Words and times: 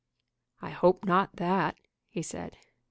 "I 0.63 0.71
hope 0.71 1.05
not 1.05 1.35
that," 1.35 1.75
he 2.09 2.23
said. 2.23 2.57